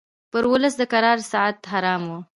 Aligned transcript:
پر 0.31 0.43
اولس 0.49 0.73
د 0.77 0.81
کرارۍ 0.93 1.23
ساعت 1.31 1.55
حرام 1.71 2.01
وو 2.09 2.19